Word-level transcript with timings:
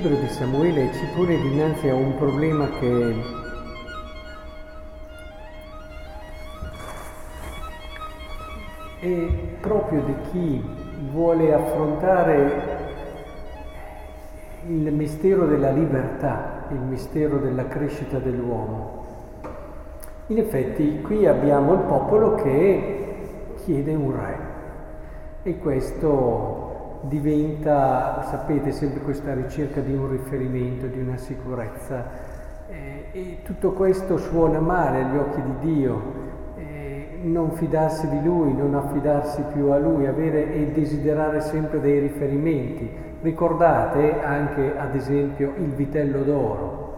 libro 0.00 0.18
di 0.18 0.28
Samuele 0.28 0.90
ci 0.94 1.04
pone 1.14 1.36
dinanzi 1.36 1.88
a 1.90 1.94
un 1.94 2.16
problema 2.16 2.66
che 2.78 3.14
è 9.00 9.26
proprio 9.60 10.00
di 10.00 10.14
chi 10.30 10.64
vuole 11.10 11.52
affrontare 11.52 12.78
il 14.68 14.90
mistero 14.90 15.44
della 15.44 15.70
libertà, 15.70 16.64
il 16.70 16.78
mistero 16.78 17.36
della 17.36 17.66
crescita 17.66 18.18
dell'uomo. 18.18 19.04
In 20.28 20.38
effetti 20.38 21.02
qui 21.02 21.26
abbiamo 21.26 21.74
il 21.74 21.80
popolo 21.80 22.36
che 22.36 23.16
chiede 23.64 23.94
un 23.94 24.16
re 24.16 24.38
e 25.42 25.58
questo 25.58 26.69
diventa, 27.02 28.22
sapete, 28.28 28.72
sempre 28.72 29.00
questa 29.00 29.34
ricerca 29.34 29.80
di 29.80 29.94
un 29.94 30.10
riferimento, 30.10 30.86
di 30.86 31.00
una 31.00 31.16
sicurezza 31.16 32.04
eh, 32.68 33.06
e 33.12 33.38
tutto 33.42 33.72
questo 33.72 34.16
suona 34.16 34.60
male 34.60 35.02
agli 35.02 35.16
occhi 35.16 35.42
di 35.42 35.74
Dio, 35.74 36.02
eh, 36.56 37.18
non 37.22 37.52
fidarsi 37.52 38.08
di 38.08 38.22
Lui, 38.22 38.54
non 38.54 38.74
affidarsi 38.74 39.42
più 39.52 39.70
a 39.70 39.78
Lui, 39.78 40.06
avere 40.06 40.52
e 40.52 40.72
desiderare 40.72 41.40
sempre 41.40 41.80
dei 41.80 41.98
riferimenti. 41.98 43.08
Ricordate 43.22 44.22
anche 44.22 44.78
ad 44.78 44.94
esempio 44.94 45.52
il 45.56 45.70
vitello 45.70 46.22
d'oro, 46.22 46.94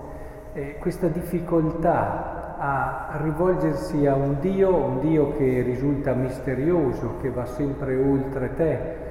eh, 0.53 0.77
questa 0.79 1.09
difficoltà 1.09 2.57
a 2.59 3.19
rivolgersi 3.23 4.07
a 4.07 4.15
un 4.15 4.37
Dio, 4.39 4.73
un 4.77 5.01
Dio 5.01 5.37
che 5.37 5.63
risulta 5.63 6.13
misterioso, 6.13 7.15
che 7.21 7.31
va 7.31 7.45
sempre 7.45 7.97
oltre 7.97 8.55
te, 8.55 9.11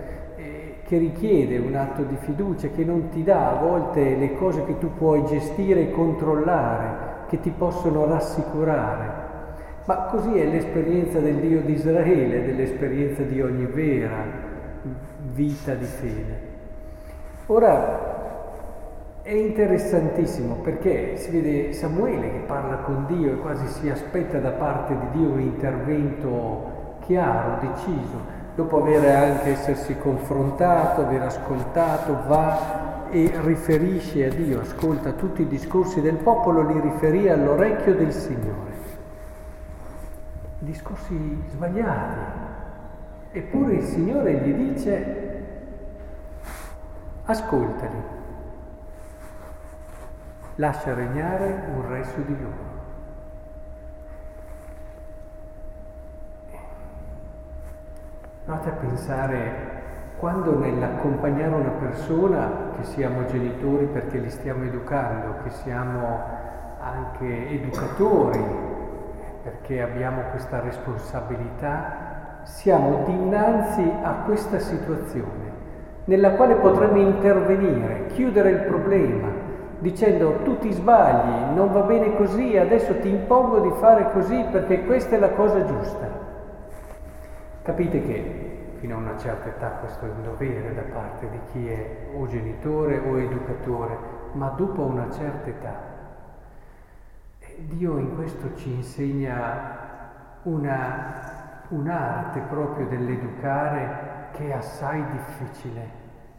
che 0.92 0.98
richiede 0.98 1.58
un 1.58 1.74
atto 1.74 2.04
di 2.04 2.18
fiducia, 2.18 2.68
che 2.68 2.84
non 2.84 3.08
ti 3.12 3.24
dà 3.24 3.52
a 3.52 3.62
volte 3.62 4.18
le 4.18 4.34
cose 4.34 4.66
che 4.66 4.78
tu 4.78 4.94
puoi 4.94 5.24
gestire 5.24 5.84
e 5.84 5.92
controllare, 5.92 7.28
che 7.30 7.40
ti 7.40 7.50
possono 7.50 8.06
rassicurare. 8.08 9.10
Ma 9.86 9.96
così 10.12 10.38
è 10.38 10.46
l'esperienza 10.46 11.20
del 11.20 11.36
Dio 11.36 11.62
di 11.62 11.72
Israele, 11.72 12.46
dell'esperienza 12.46 13.22
di 13.22 13.42
ogni 13.42 13.68
vera 13.68 14.10
vita 15.32 15.76
di 15.76 15.86
fede. 15.86 16.40
Ora 17.46 19.22
è 19.22 19.32
interessantissimo 19.32 20.56
perché 20.56 21.16
si 21.16 21.32
vede 21.32 21.72
Samuele 21.72 22.32
che 22.32 22.40
parla 22.40 22.80
con 22.80 23.06
Dio 23.08 23.32
e 23.32 23.38
quasi 23.38 23.66
si 23.68 23.90
aspetta 23.90 24.40
da 24.40 24.52
parte 24.52 24.94
di 24.94 25.20
Dio 25.20 25.30
un 25.30 25.40
intervento 25.40 26.98
chiaro, 27.00 27.62
deciso, 27.62 28.40
dopo 28.56 28.82
aver 28.82 29.16
anche 29.16 29.52
essersi 29.52 29.98
confrontato, 29.98 31.02
aver 31.02 31.22
ascoltato, 31.24 32.24
va 32.28 33.10
e 33.10 33.32
riferisce 33.42 34.26
a 34.26 34.30
Dio, 34.30 34.62
ascolta 34.62 35.12
tutti 35.12 35.42
i 35.42 35.48
discorsi 35.48 36.02
del 36.02 36.16
popolo, 36.16 36.62
li 36.62 36.80
riferì 36.80 37.30
all'orecchio 37.30 37.96
del 37.96 38.14
Signore. 38.14 38.70
Discorsi 40.60 41.44
sbagliati. 41.50 42.40
Eppure 43.34 43.74
il 43.74 43.84
Signore 43.84 44.34
gli 44.34 44.54
dice 44.54 45.30
Ascoltali, 47.24 48.04
lascia 50.56 50.94
regnare 50.94 51.64
un 51.74 51.88
re 51.88 52.04
su 52.04 52.26
di 52.26 52.36
loro. 52.38 52.71
Provate 58.44 58.70
a 58.70 58.74
pensare 58.74 59.52
quando 60.18 60.58
nell'accompagnare 60.58 61.54
una 61.54 61.70
persona, 61.80 62.50
che 62.78 62.86
siamo 62.86 63.26
genitori 63.26 63.86
perché 63.86 64.18
li 64.18 64.30
stiamo 64.32 64.64
educando, 64.64 65.36
che 65.44 65.52
siamo 65.52 66.20
anche 66.80 67.50
educatori 67.50 68.44
perché 69.44 69.82
abbiamo 69.82 70.22
questa 70.32 70.60
responsabilità, 70.60 72.40
siamo 72.44 73.04
dinanzi 73.06 73.92
a 74.02 74.24
questa 74.26 74.58
situazione 74.58 75.52
nella 76.06 76.32
quale 76.32 76.56
potremmo 76.56 76.98
intervenire, 76.98 78.08
chiudere 78.08 78.50
il 78.50 78.62
problema, 78.62 79.28
dicendo 79.80 80.40
tu 80.44 80.58
ti 80.58 80.72
sbagli, 80.72 81.56
non 81.56 81.72
va 81.72 81.82
bene 81.82 82.16
così, 82.16 82.58
adesso 82.58 82.98
ti 83.00 83.10
impongo 83.10 83.60
di 83.60 83.72
fare 83.80 84.12
così 84.12 84.44
perché 84.52 84.84
questa 84.86 85.16
è 85.16 85.20
la 85.20 85.30
cosa 85.30 85.64
giusta. 85.64 86.31
Capite 87.62 88.02
che 88.02 88.76
fino 88.80 88.96
a 88.96 88.98
una 88.98 89.18
certa 89.18 89.50
età 89.50 89.70
questo 89.80 90.06
è 90.06 90.10
un 90.10 90.24
dovere 90.24 90.74
da 90.74 90.82
parte 90.82 91.30
di 91.30 91.40
chi 91.52 91.68
è 91.68 92.08
o 92.16 92.28
genitore 92.28 92.98
o 93.00 93.20
educatore, 93.20 93.98
ma 94.34 94.50
dopo 94.50 94.82
una 94.82 95.10
certa 95.12 95.50
età 95.50 95.92
Dio 97.68 97.98
in 97.98 98.16
questo 98.16 98.56
ci 98.56 98.74
insegna 98.74 100.40
una, 100.44 101.66
un'arte 101.70 102.40
proprio 102.50 102.88
dell'educare 102.88 104.30
che 104.32 104.48
è 104.48 104.54
assai 104.54 105.04
difficile, 105.12 105.90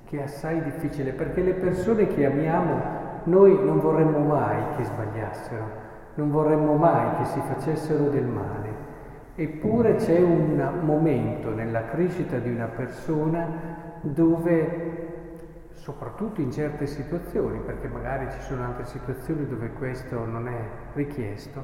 che 0.04 0.18
è 0.18 0.22
assai 0.22 0.62
difficile, 0.62 1.12
perché 1.12 1.42
le 1.42 1.54
persone 1.54 2.06
che 2.08 2.26
amiamo 2.26 3.00
noi 3.24 3.64
non 3.64 3.78
vorremmo 3.78 4.18
mai 4.18 4.76
che 4.76 4.84
sbagliassero, 4.84 5.70
non 6.14 6.30
vorremmo 6.30 6.74
mai 6.74 7.16
che 7.18 7.24
si 7.26 7.40
facessero 7.40 8.08
del 8.08 8.24
male. 8.24 8.90
Eppure 9.34 9.94
c'è 9.96 10.20
un 10.20 10.80
momento 10.82 11.54
nella 11.54 11.84
crescita 11.86 12.38
di 12.38 12.50
una 12.50 12.66
persona 12.66 13.46
dove, 14.02 15.08
soprattutto 15.74 16.40
in 16.40 16.50
certe 16.52 16.86
situazioni, 16.86 17.58
perché 17.60 17.88
magari 17.88 18.26
ci 18.30 18.40
sono 18.40 18.64
anche 18.64 18.84
situazioni 18.84 19.46
dove 19.46 19.70
questo 19.72 20.24
non 20.24 20.48
è 20.48 20.60
richiesto, 20.94 21.62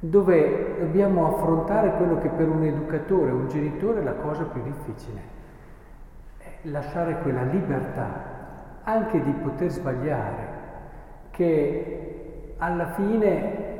dove 0.00 0.76
dobbiamo 0.78 1.36
affrontare 1.36 1.92
quello 1.96 2.18
che 2.18 2.28
per 2.28 2.48
un 2.48 2.62
educatore, 2.64 3.30
un 3.30 3.48
genitore 3.48 4.00
è 4.00 4.04
la 4.04 4.14
cosa 4.14 4.44
più 4.44 4.62
difficile 4.62 5.36
lasciare 6.62 7.18
quella 7.20 7.42
libertà 7.42 8.36
anche 8.82 9.22
di 9.22 9.32
poter 9.32 9.70
sbagliare, 9.70 10.56
che 11.30 12.54
alla 12.58 12.92
fine 12.92 13.77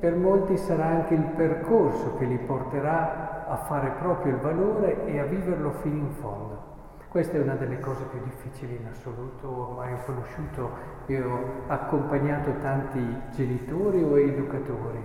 per 0.00 0.16
molti 0.16 0.56
sarà 0.56 0.86
anche 0.86 1.14
il 1.14 1.24
percorso 1.36 2.16
che 2.16 2.24
li 2.24 2.38
porterà 2.38 3.46
a 3.46 3.56
fare 3.56 3.90
proprio 4.00 4.34
il 4.34 4.40
valore 4.40 5.04
e 5.06 5.18
a 5.18 5.24
viverlo 5.24 5.72
fino 5.82 5.96
in 5.96 6.10
fondo. 6.12 6.68
Questa 7.08 7.36
è 7.36 7.40
una 7.40 7.54
delle 7.54 7.78
cose 7.80 8.04
più 8.04 8.20
difficili 8.22 8.76
in 8.76 8.86
assoluto, 8.86 9.68
ormai 9.68 9.92
ho 9.92 10.02
conosciuto 10.04 10.70
e 11.06 11.20
ho 11.20 11.64
accompagnato 11.66 12.52
tanti 12.60 13.00
genitori 13.30 14.02
o 14.02 14.18
educatori 14.18 15.04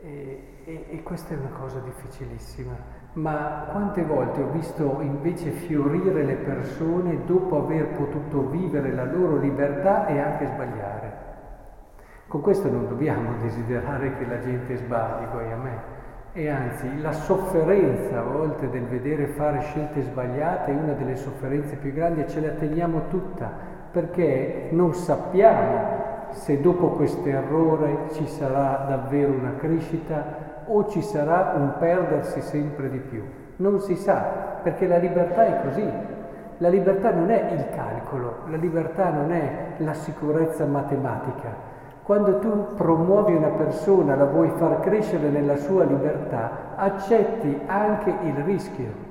e, 0.00 0.60
e, 0.64 0.86
e 0.88 1.02
questa 1.02 1.34
è 1.34 1.38
una 1.38 1.50
cosa 1.58 1.80
difficilissima 1.80 3.00
ma 3.14 3.66
quante 3.70 4.02
volte 4.04 4.40
ho 4.40 4.50
visto 4.50 5.00
invece 5.00 5.50
fiorire 5.50 6.22
le 6.24 6.36
persone 6.36 7.24
dopo 7.26 7.58
aver 7.58 7.88
potuto 7.88 8.48
vivere 8.48 8.92
la 8.94 9.04
loro 9.04 9.36
libertà 9.36 10.06
e 10.06 10.18
anche 10.18 10.46
sbagliare. 10.46 11.01
Con 12.32 12.40
questo 12.40 12.70
non 12.70 12.88
dobbiamo 12.88 13.34
desiderare 13.42 14.16
che 14.16 14.24
la 14.24 14.38
gente 14.38 14.74
sbagli, 14.76 15.26
poi 15.26 15.52
a 15.52 15.56
me. 15.56 16.00
E 16.32 16.48
anzi, 16.48 16.98
la 17.02 17.12
sofferenza 17.12 18.20
a 18.20 18.22
volte 18.22 18.70
del 18.70 18.84
vedere 18.84 19.26
fare 19.26 19.60
scelte 19.60 20.00
sbagliate 20.00 20.70
è 20.70 20.74
una 20.74 20.94
delle 20.94 21.16
sofferenze 21.16 21.76
più 21.76 21.92
grandi 21.92 22.22
e 22.22 22.28
ce 22.28 22.40
la 22.40 22.52
teniamo 22.52 23.08
tutta, 23.08 23.50
perché 23.90 24.68
non 24.70 24.94
sappiamo 24.94 26.30
se 26.30 26.58
dopo 26.58 26.92
questo 26.92 27.28
errore 27.28 28.08
ci 28.12 28.26
sarà 28.26 28.86
davvero 28.88 29.30
una 29.34 29.56
crescita 29.58 30.62
o 30.64 30.88
ci 30.88 31.02
sarà 31.02 31.52
un 31.54 31.74
perdersi 31.78 32.40
sempre 32.40 32.88
di 32.88 32.98
più. 32.98 33.22
Non 33.56 33.78
si 33.80 33.94
sa, 33.94 34.60
perché 34.62 34.86
la 34.86 34.96
libertà 34.96 35.44
è 35.44 35.62
così. 35.64 35.86
La 36.56 36.70
libertà 36.70 37.10
non 37.10 37.30
è 37.30 37.52
il 37.52 37.68
calcolo, 37.74 38.44
la 38.48 38.56
libertà 38.56 39.10
non 39.10 39.32
è 39.32 39.74
la 39.76 39.92
sicurezza 39.92 40.64
matematica. 40.64 41.71
Quando 42.02 42.38
tu 42.40 42.74
promuovi 42.74 43.34
una 43.34 43.48
persona, 43.48 44.16
la 44.16 44.24
vuoi 44.24 44.50
far 44.56 44.80
crescere 44.80 45.28
nella 45.28 45.56
sua 45.56 45.84
libertà, 45.84 46.74
accetti 46.76 47.60
anche 47.66 48.12
il 48.24 48.34
rischio. 48.44 49.10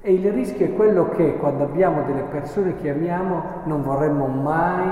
E 0.00 0.12
il 0.12 0.32
rischio 0.32 0.66
è 0.66 0.74
quello 0.74 1.08
che 1.08 1.36
quando 1.36 1.64
abbiamo 1.64 2.02
delle 2.02 2.22
persone 2.22 2.76
che 2.76 2.90
amiamo 2.90 3.42
non 3.64 3.82
vorremmo 3.82 4.26
mai, 4.26 4.86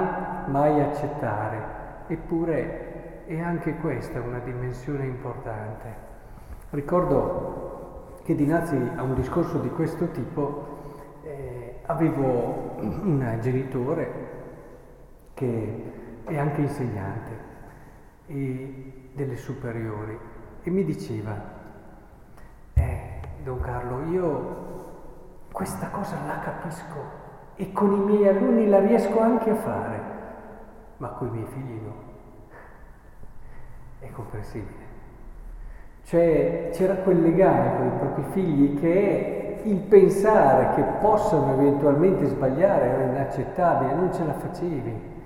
mai 0.46 0.80
accettare. 0.80 1.76
Eppure 2.08 2.88
e 3.26 3.42
anche 3.42 3.74
questa 3.76 4.18
è 4.18 4.22
una 4.22 4.38
dimensione 4.38 5.04
importante. 5.04 6.06
Ricordo 6.70 8.16
che 8.24 8.34
dinanzi 8.34 8.74
a 8.96 9.02
un 9.02 9.14
discorso 9.14 9.58
di 9.58 9.68
questo 9.68 10.08
tipo 10.08 10.66
eh, 11.22 11.76
avevo 11.84 12.76
un 12.80 13.38
genitore 13.40 14.12
che 15.34 16.07
è 16.28 16.38
anche 16.38 16.60
insegnante 16.60 17.46
e 18.26 19.10
delle 19.14 19.36
superiori 19.36 20.18
e 20.62 20.70
mi 20.70 20.84
diceva, 20.84 21.34
eh, 22.74 23.20
Don 23.42 23.60
Carlo, 23.60 24.04
io 24.10 24.66
questa 25.50 25.88
cosa 25.88 26.16
la 26.26 26.38
capisco 26.40 27.26
e 27.56 27.72
con 27.72 27.92
i 27.92 27.98
miei 27.98 28.28
alunni 28.28 28.68
la 28.68 28.80
riesco 28.80 29.18
anche 29.20 29.50
a 29.50 29.54
fare, 29.56 30.00
ma 30.98 31.08
con 31.08 31.28
i 31.28 31.30
miei 31.30 31.46
figli 31.46 31.80
no. 31.82 32.06
È 33.98 34.10
comprensibile. 34.10 34.86
Cioè 36.04 36.70
c'era 36.72 36.94
quel 36.96 37.20
legame 37.20 37.76
con 37.76 37.86
i 37.86 37.98
propri 37.98 38.22
figli 38.32 38.78
che 38.78 39.60
il 39.64 39.80
pensare 39.80 40.74
che 40.74 40.82
possano 41.00 41.54
eventualmente 41.54 42.26
sbagliare 42.26 42.86
era 42.86 43.02
inaccettabile, 43.04 43.94
non 43.94 44.12
ce 44.12 44.24
la 44.24 44.34
facevi. 44.34 45.16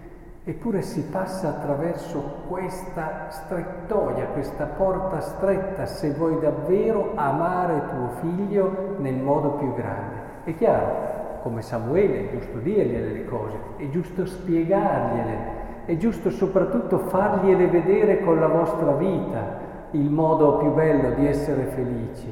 Eppure 0.44 0.82
si 0.82 1.02
passa 1.02 1.50
attraverso 1.50 2.42
questa 2.48 3.28
strettoia, 3.28 4.26
questa 4.32 4.64
porta 4.64 5.20
stretta 5.20 5.86
se 5.86 6.10
vuoi 6.14 6.40
davvero 6.40 7.12
amare 7.14 7.80
tuo 7.90 8.08
figlio 8.20 8.96
nel 8.98 9.14
modo 9.14 9.50
più 9.50 9.72
grande. 9.72 10.16
È 10.42 10.52
chiaro, 10.56 11.38
come 11.42 11.62
Samuele, 11.62 12.28
è 12.28 12.32
giusto 12.32 12.58
dirgliele 12.58 13.12
le 13.12 13.24
cose, 13.24 13.56
è 13.76 13.88
giusto 13.88 14.26
spiegargliele, 14.26 15.36
è 15.84 15.96
giusto 15.96 16.28
soprattutto 16.30 16.98
fargliele 16.98 17.68
vedere 17.68 18.24
con 18.24 18.40
la 18.40 18.48
vostra 18.48 18.90
vita 18.94 19.60
il 19.92 20.10
modo 20.10 20.56
più 20.56 20.72
bello 20.72 21.10
di 21.14 21.24
essere 21.24 21.66
felici, 21.66 22.26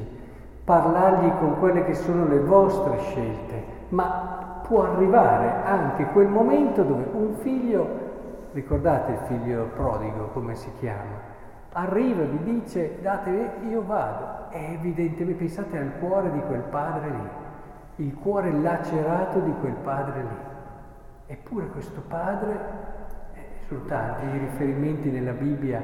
parlargli 0.65 1.31
con 1.39 1.59
quelle 1.59 1.85
che 1.85 1.93
sono 1.93 2.27
le 2.27 2.39
vostre 2.39 2.97
scelte, 2.99 3.63
ma 3.91 4.61
può 4.63 4.83
arrivare 4.83 5.63
anche 5.63 6.05
quel 6.07 6.27
momento 6.27 6.83
dove 6.83 7.05
un 7.11 7.35
figlio 7.35 8.09
ricordate 8.53 9.11
il 9.13 9.19
figlio 9.27 9.69
prodigo 9.75 10.29
come 10.33 10.55
si 10.55 10.69
chiama? 10.79 11.29
Arriva, 11.73 12.23
vi 12.23 12.43
dice 12.43 12.97
date, 13.01 13.51
io 13.69 13.83
vado. 13.85 14.49
E 14.51 14.73
evidentemente 14.73 15.39
pensate 15.39 15.77
al 15.77 15.93
cuore 15.99 16.31
di 16.31 16.41
quel 16.41 16.61
padre 16.61 17.09
lì, 17.09 18.05
il 18.05 18.13
cuore 18.15 18.51
lacerato 18.51 19.39
di 19.39 19.53
quel 19.59 19.75
padre 19.75 20.21
lì. 20.21 20.49
Eppure 21.27 21.67
questo 21.67 22.01
padre, 22.07 22.59
eh, 23.33 23.39
sono 23.67 23.85
tanti 23.85 24.25
i 24.25 24.37
riferimenti 24.39 25.09
nella 25.09 25.31
Bibbia, 25.31 25.81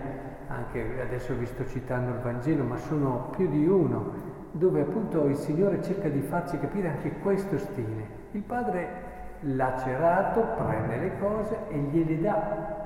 anche 0.48 1.01
adesso 1.01 1.33
vi 1.36 1.45
sto 1.45 1.65
citando 1.65 2.12
il 2.12 2.19
Vangelo, 2.19 2.63
ma 2.65 2.75
sono 2.75 3.30
più 3.31 3.48
di 3.48 3.65
uno, 3.65 4.12
dove 4.57 4.81
appunto 4.81 5.25
il 5.25 5.36
Signore 5.36 5.81
cerca 5.81 6.09
di 6.09 6.21
farci 6.21 6.57
capire 6.59 6.89
anche 6.89 7.19
questo 7.19 7.57
stile. 7.57 8.25
Il 8.31 8.42
padre 8.42 9.15
lacerato 9.42 10.42
prende 10.57 10.98
le 10.98 11.18
cose 11.19 11.57
e 11.69 11.77
gliele 11.77 12.19
dà. 12.19 12.86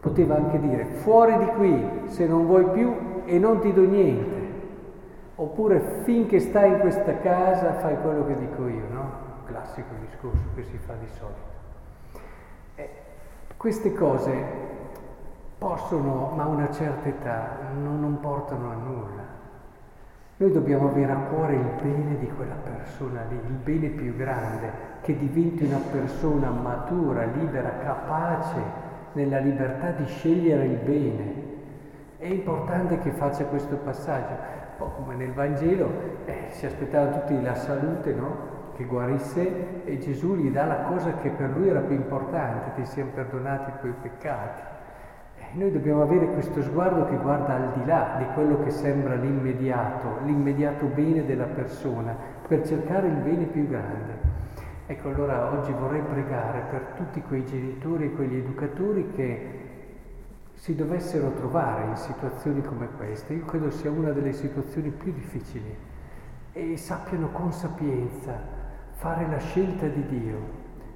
Poteva 0.00 0.36
anche 0.36 0.58
dire 0.58 0.84
fuori 0.84 1.38
di 1.38 1.46
qui 1.46 2.02
se 2.06 2.26
non 2.26 2.46
vuoi 2.46 2.68
più 2.70 3.22
e 3.24 3.38
non 3.38 3.60
ti 3.60 3.72
do 3.72 3.82
niente. 3.82 4.40
Oppure 5.36 6.02
finché 6.02 6.40
stai 6.40 6.72
in 6.72 6.80
questa 6.80 7.18
casa 7.18 7.74
fai 7.74 7.96
quello 8.00 8.26
che 8.26 8.36
dico 8.36 8.66
io, 8.66 8.88
no? 8.90 9.10
Classico 9.46 9.94
discorso 10.00 10.42
che 10.54 10.64
si 10.64 10.76
fa 10.78 10.94
di 10.94 11.06
solito. 11.18 11.50
Eh, 12.74 12.90
queste 13.56 13.92
cose 13.94 14.70
possono, 15.58 16.32
ma 16.34 16.42
a 16.42 16.46
una 16.46 16.70
certa 16.72 17.08
età, 17.08 17.56
non, 17.80 18.00
non 18.00 18.18
portano 18.20 18.70
a 18.70 18.74
nulla. 18.74 19.21
Noi 20.42 20.50
dobbiamo 20.50 20.88
avere 20.88 21.12
a 21.12 21.18
cuore 21.30 21.54
il 21.54 21.70
bene 21.80 22.18
di 22.18 22.26
quella 22.26 22.56
persona 22.56 23.22
lì, 23.28 23.36
il 23.36 23.58
bene 23.62 23.90
più 23.90 24.16
grande, 24.16 24.72
che 25.00 25.16
diventi 25.16 25.62
una 25.62 25.78
persona 25.78 26.50
matura, 26.50 27.26
libera, 27.26 27.78
capace 27.78 28.58
nella 29.12 29.38
libertà 29.38 29.90
di 29.90 30.04
scegliere 30.04 30.64
il 30.64 30.78
bene. 30.78 31.34
È 32.18 32.26
importante 32.26 32.98
che 32.98 33.12
faccia 33.12 33.44
questo 33.44 33.76
passaggio. 33.76 34.34
Poi, 34.78 34.88
come 34.96 35.14
nel 35.14 35.32
Vangelo, 35.32 35.88
eh, 36.24 36.46
si 36.48 36.66
aspettava 36.66 37.18
tutti 37.18 37.40
la 37.40 37.54
salute, 37.54 38.12
no? 38.12 38.36
Che 38.74 38.82
guarisse 38.82 39.84
e 39.84 39.98
Gesù 39.98 40.34
gli 40.34 40.50
dà 40.50 40.64
la 40.64 40.80
cosa 40.88 41.14
che 41.18 41.28
per 41.28 41.50
lui 41.50 41.68
era 41.68 41.82
più 41.82 41.94
importante, 41.94 42.82
ti 42.82 42.84
siano 42.84 43.10
perdonati 43.14 43.70
i 43.70 43.78
tuoi 43.78 43.94
peccati. 44.02 44.62
E 45.50 45.58
noi 45.58 45.72
dobbiamo 45.72 46.02
avere 46.02 46.26
questo 46.32 46.62
sguardo 46.62 47.04
che 47.06 47.16
guarda 47.16 47.54
al 47.54 47.72
di 47.74 47.84
là 47.84 48.16
di 48.18 48.24
quello 48.34 48.62
che 48.62 48.70
sembra 48.70 49.14
l'immediato, 49.14 50.18
l'immediato 50.24 50.86
bene 50.86 51.24
della 51.24 51.44
persona, 51.44 52.14
per 52.46 52.66
cercare 52.66 53.08
il 53.08 53.16
bene 53.16 53.44
più 53.44 53.68
grande. 53.68 54.20
Ecco, 54.86 55.08
allora 55.08 55.52
oggi 55.52 55.72
vorrei 55.72 56.02
pregare 56.02 56.64
per 56.70 56.80
tutti 56.96 57.22
quei 57.22 57.44
genitori 57.44 58.06
e 58.06 58.12
quegli 58.12 58.36
educatori 58.36 59.10
che 59.14 59.60
si 60.54 60.74
dovessero 60.74 61.30
trovare 61.32 61.86
in 61.86 61.96
situazioni 61.96 62.62
come 62.62 62.88
queste. 62.96 63.34
Io 63.34 63.44
credo 63.44 63.70
sia 63.70 63.90
una 63.90 64.10
delle 64.12 64.32
situazioni 64.32 64.90
più 64.90 65.12
difficili 65.12 65.76
e 66.52 66.76
sappiano 66.76 67.28
con 67.30 67.52
sapienza 67.52 68.32
fare 68.92 69.26
la 69.28 69.38
scelta 69.38 69.86
di 69.86 70.06
Dio, 70.06 70.38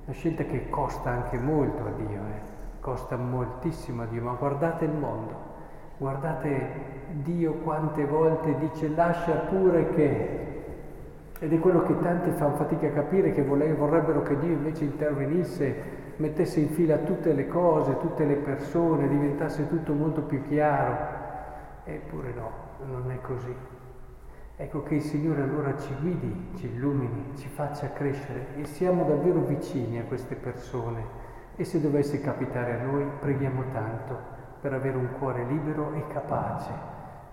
la 0.05 0.13
scelta 0.13 0.45
che 0.45 0.69
costa 0.69 1.11
anche 1.11 1.39
molto 1.39 1.85
a 1.85 1.91
Dio, 1.91 2.21
eh? 2.21 2.56
Costa 2.87 3.17
moltissimo 3.17 4.03
a 4.03 4.06
Dio, 4.06 4.23
ma 4.23 4.35
guardate 4.35 4.85
il 4.85 4.93
mondo, 4.93 5.35
guardate 5.99 7.09
Dio 7.15 7.55
quante 7.55 8.05
volte 8.05 8.56
dice 8.59 8.88
lascia 8.91 9.33
pure 9.33 9.88
che 9.88 10.44
ed 11.41 11.53
è 11.53 11.59
quello 11.59 11.83
che 11.83 11.99
tanti 11.99 12.31
fanno 12.31 12.55
fatica 12.55 12.87
a 12.87 12.91
capire, 12.91 13.33
che 13.33 13.43
vorrebbero 13.43 14.23
che 14.23 14.38
Dio 14.38 14.53
invece 14.53 14.85
intervenisse, 14.85 15.75
mettesse 16.17 16.61
in 16.61 16.69
fila 16.69 16.99
tutte 16.99 17.33
le 17.33 17.49
cose, 17.49 17.99
tutte 17.99 18.25
le 18.25 18.37
persone, 18.37 19.09
diventasse 19.09 19.69
tutto 19.69 19.93
molto 19.93 20.23
più 20.23 20.41
chiaro. 20.47 20.97
Eppure 21.85 22.33
no, 22.35 22.50
non 22.88 23.11
è 23.11 23.21
così. 23.21 23.55
Ecco 24.56 24.85
che 24.85 24.94
il 24.94 25.03
Signore 25.03 25.43
allora 25.43 25.77
ci 25.77 25.93
guidi, 26.00 26.53
ci 26.55 26.67
illumini, 26.67 27.33
ci 27.35 27.49
faccia 27.49 27.91
crescere 27.91 28.55
e 28.56 28.65
siamo 28.65 29.05
davvero 29.05 29.41
vicini 29.41 29.99
a 29.99 30.05
queste 30.05 30.37
persone. 30.37 31.25
E 31.56 31.64
se 31.64 31.81
dovesse 31.81 32.20
capitare 32.20 32.75
a 32.75 32.85
noi, 32.85 33.06
preghiamo 33.19 33.64
tanto 33.73 34.19
per 34.61 34.75
avere 34.75 34.97
un 34.97 35.08
cuore 35.19 35.44
libero 35.44 35.94
e 35.94 36.06
capace 36.08 36.70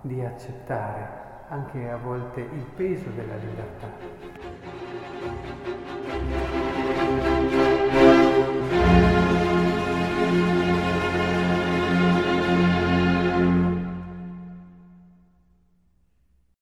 di 0.02 0.24
accettare 0.24 1.22
anche 1.50 1.90
a 1.90 1.98
volte 1.98 2.40
il 2.40 2.66
peso 2.76 3.10
della 3.10 3.36
libertà. 3.36 4.73